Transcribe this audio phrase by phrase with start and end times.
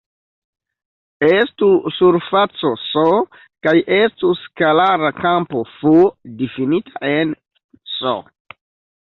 [1.25, 1.67] Estu
[1.97, 3.03] surfaco "S"
[3.67, 5.93] kaj estu skalara kampo "f"
[6.43, 7.37] difinita en
[7.95, 8.17] "S".